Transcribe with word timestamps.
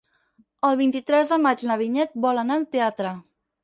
El 0.69 0.77
vint-i-tres 0.79 1.35
de 1.35 1.39
maig 1.45 1.69
na 1.69 1.79
Vinyet 1.85 2.19
vol 2.27 2.47
anar 2.47 2.61
al 2.61 2.71
teatre. 2.77 3.19